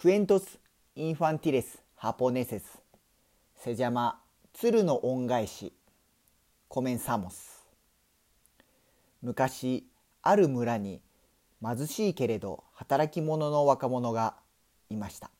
[0.00, 0.60] クエントス・
[0.94, 2.80] インファンティレス・ハポネセス
[3.56, 4.20] セジャマ
[4.52, 5.72] 鶴の恩返し
[6.68, 7.66] コメンサモス
[9.22, 9.88] 昔
[10.22, 11.00] ある村に
[11.60, 14.36] 貧しいけれど働き者の若者が
[14.88, 15.32] いました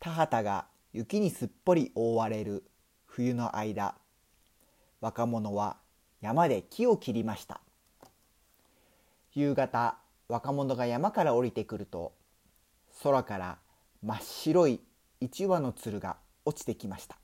[0.00, 2.64] 田畑が雪にすっぽり覆われる
[3.06, 3.94] 冬の間
[5.00, 5.76] 若者は
[6.20, 7.60] 山で木を切りました
[9.32, 9.96] 夕方
[10.26, 12.18] 若者が山から降りてくると
[13.02, 13.58] 空から
[14.02, 14.80] 真っ白い
[15.20, 17.16] 一羽の鶴が落ちてきました。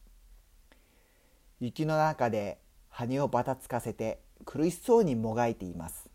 [1.61, 2.59] 雪の中で
[2.89, 6.09] 羽をばたつかせて苦しそうにもがいています。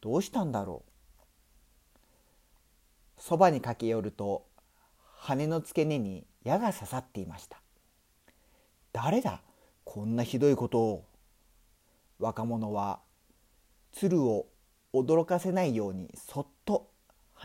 [0.00, 0.84] どうしたんだろ
[1.98, 2.00] う。
[3.18, 4.46] そばに駆け寄ると
[5.16, 7.60] 羽の付け根に矢が刺さっていました。
[8.92, 9.42] 誰だ
[9.84, 11.04] こんなひどいことを。
[12.18, 13.00] 若者は
[13.92, 14.46] 鶴を
[14.94, 16.88] 驚かせないようにそっと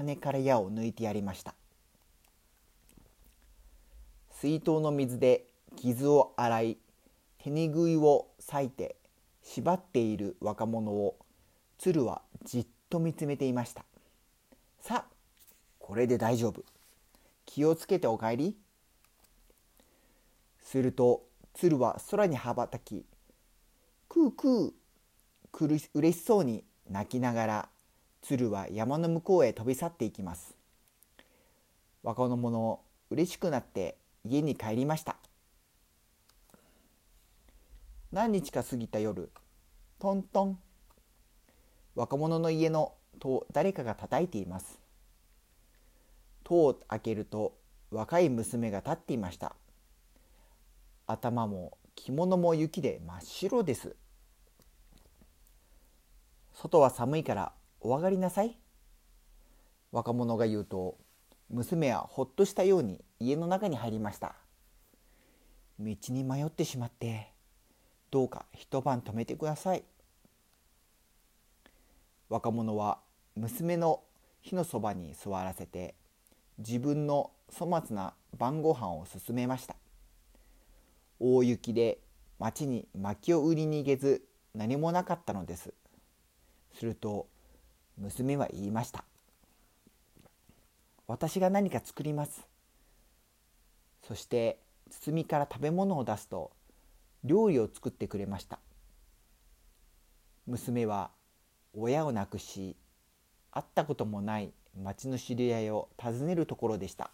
[0.02, 1.54] 羽から矢を抜いてやりました。
[4.32, 6.77] 水筒の水で傷を洗い
[7.38, 8.96] 手にぐいを裂いて
[9.44, 11.16] 縛っている若者を
[11.77, 13.85] 鶴はじっと見つめていました。
[14.79, 15.13] さあ
[15.79, 16.63] これで大丈夫。
[17.46, 18.55] 気をつけてお帰り。
[20.62, 23.05] すると鶴は空に羽ばたき
[24.07, 24.72] クークー
[25.52, 27.70] くる嬉しそうに泣きながら
[28.22, 30.55] 鶴は山の向こうへ飛び去っていきます。
[32.04, 35.18] 若者嬉しくなって家に帰りました。
[38.12, 39.32] 何日か過ぎた夜
[40.00, 40.60] トントン。
[41.96, 44.80] 若者の家の戸を誰かが叩いています。
[46.44, 47.58] 戸を開けると
[47.90, 49.56] 若い娘が立っていました。
[51.08, 53.96] 頭も着物も雪で真っ白です。
[56.54, 58.57] 外は寒いからお上がりなさい。
[59.91, 60.98] 若者が言うと
[61.49, 64.35] 娘はほっとしたように家の中に入りました。
[65.79, 67.31] 道に迷ってしまって
[68.11, 69.83] どうか一晩泊めてください。
[72.29, 73.00] 若者は
[73.35, 74.03] 娘の
[74.41, 75.95] 火のそばに座らせて
[76.59, 79.75] 自分の粗末な晩ご飯を勧めました。
[81.19, 82.00] 大雪で
[82.38, 84.23] 町に薪を売りに行けず
[84.53, 85.73] 何もなかったのです。
[86.73, 87.27] すると
[87.97, 89.03] 娘は言いました
[91.12, 92.47] 私が何か作ります。
[94.07, 94.59] そして
[94.90, 96.51] 包みから食べ物を出すと
[97.25, 98.59] 料理を作ってくれました。
[100.47, 101.12] 娘は
[101.74, 102.78] 親を亡くし
[103.51, 107.12] 会ったこともない町の知り合いを訪ねるところでした。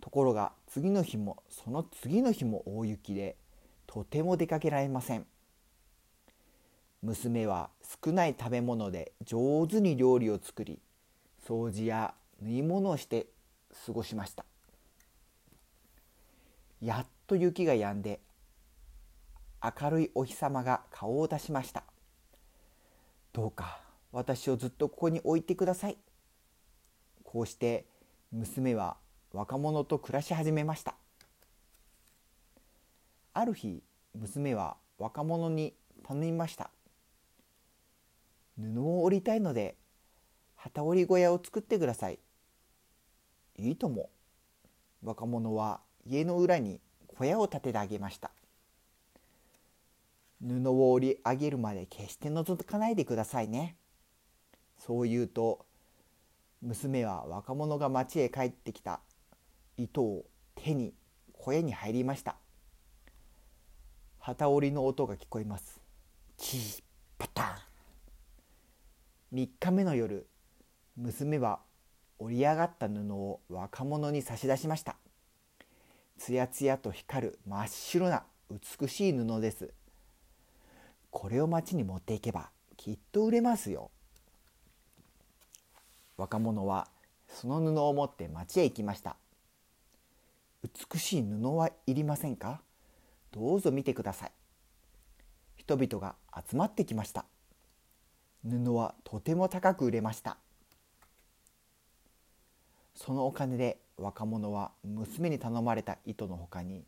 [0.00, 3.36] ところが次の日もその次の日も大雪で
[3.88, 5.26] とても出かけられません。
[7.02, 7.70] 娘は
[8.04, 10.78] 少ない食べ物で上手に料理を作り
[11.46, 13.26] 掃除や縫い物をして
[13.86, 14.44] 過ごしました。
[16.82, 18.20] やっと雪が止んで
[19.62, 21.84] 明るいお日様が顔を出しました。
[23.32, 23.80] どうか
[24.12, 25.96] 私をずっとここに置いてください。
[27.22, 27.86] こうして
[28.32, 28.96] 娘は
[29.32, 30.94] 若者と暮らし始めました。
[33.32, 33.82] ある日
[34.14, 36.70] 娘は若者に頼みました。
[38.60, 39.76] 布を織りたいので
[40.54, 42.18] 旗織り小屋を作ってください。
[43.56, 44.10] いいとも。
[45.02, 48.30] 若者は家の裏に小屋を建ててあげました。
[50.42, 53.76] 布を織り上げるまで決して覗かないでくださいね。
[54.78, 55.64] そう言うと
[56.60, 59.00] 娘は若者が町へ帰ってきた。
[59.78, 60.92] 糸を手に
[61.32, 62.36] 小屋に入りました。
[64.18, 65.80] 旗織りの音が聞こえます。
[66.36, 66.89] チー
[69.32, 70.26] 3日目の夜
[70.96, 71.60] 娘は
[72.18, 74.96] 織り上がった布を若者に差し出しました。
[76.18, 79.72] つやつやと光る真っ白な美しい布です。
[81.10, 83.92] これを町に持っていけばきっと売れますよ。
[86.16, 86.88] 若者は
[87.28, 89.16] その布を持って町へ行きました。
[90.92, 92.60] 美しい布はいりませんか？
[93.30, 94.32] どうぞ見てください。
[95.56, 96.16] 人々が
[96.50, 97.24] 集まってきました。
[98.44, 100.36] 布はとても高く売れました。
[102.94, 106.84] そのお金で若者は娘に頼まれた糸のほかに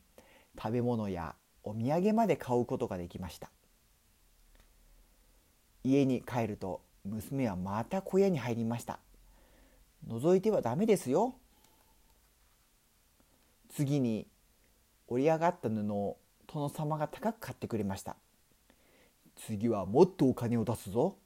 [0.61, 3.51] 食べ物やお土産まで買うことができました。
[5.85, 9.01] 家に帰ると娘はまた小屋に入りました
[10.07, 11.35] 覗いてはダメですよ。
[13.75, 14.27] 次に
[15.09, 16.19] 織り上がった布を
[16.53, 18.17] 殿様が高く買ってくれました。
[19.37, 21.17] 次はもっとお金を出すぞ。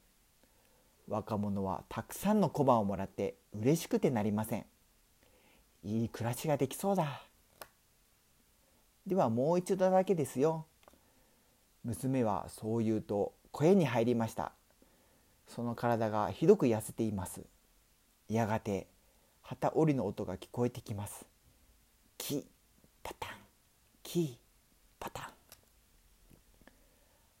[1.07, 4.65] 若者はたくさんの小判をもらって嬉しくてなりません。
[5.83, 7.21] いい暮らしができそうだ。
[9.05, 10.65] ではもう一度だけですよ。
[11.85, 14.51] 娘はそう言うと小屋に入りました。
[15.47, 17.41] その体がひどく痩せています。
[18.27, 18.87] やがて
[19.41, 21.25] 旗織りの音が聞こえてきます。
[22.17, 22.45] キ
[23.01, 23.31] パタン。
[24.03, 24.37] キ
[24.99, 25.25] パタン。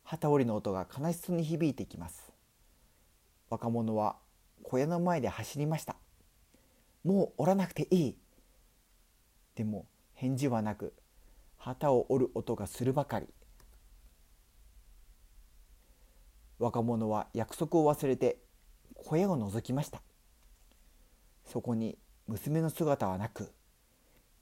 [0.05, 2.31] 旗織りの音が悲しそうに響いてきます。
[3.49, 4.17] 若者は
[4.63, 5.95] 小屋の前で走りました。
[7.03, 8.17] もう折らなくていい。
[9.55, 10.93] でも返事はなく
[11.57, 13.27] 旗を折る音がするばかり。
[16.59, 18.39] 若者は約束を忘れて
[18.95, 20.01] 小屋を覗きました。
[21.45, 21.97] そこに
[22.27, 23.53] 娘の姿はなく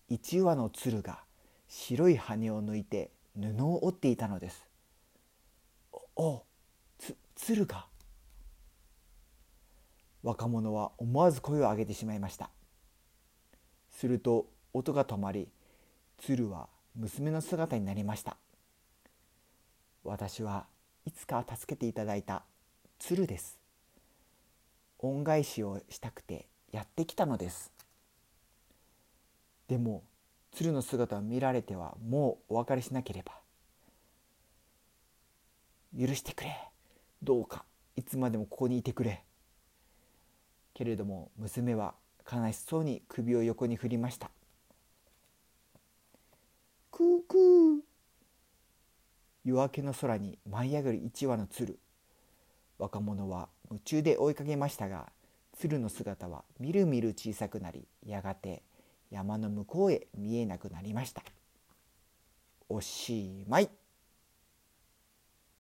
[0.10, 1.20] 一羽の鶴が
[1.68, 4.68] 白い羽を抜いて布を織っていたのです。
[6.16, 6.46] おお
[6.98, 7.86] つ鶴が？
[10.26, 12.50] 若者は思わず声を上げてしまいました。
[13.92, 15.48] すると音が止まり
[16.18, 18.36] 鶴は娘の姿になりました。
[20.04, 20.66] 私は
[21.06, 22.44] いつか助けていただいた
[22.98, 23.60] 鶴です。
[24.98, 27.72] 恩返しをしたくてやってきたのです。
[29.68, 30.02] でも
[30.54, 33.34] 鶴の姿を見られてはもうお別れしなければ。
[35.96, 36.58] 許してくれ。
[37.22, 37.64] どうか
[37.96, 39.24] いつまでもここにいてくれ。
[40.76, 41.96] けれども娘は
[42.32, 44.30] 悲しそうに首を横に振りました
[46.92, 47.96] クークー
[49.46, 51.78] 夜明けの空に舞い上がる一羽の鶴。
[52.80, 55.12] 若者は夢中で追いかけましたが
[55.56, 58.64] 鶴の姿はみるみる小さくなりやがて
[59.12, 61.22] 山の向こうへ見えなくなりました。
[62.70, 63.70] おしまい。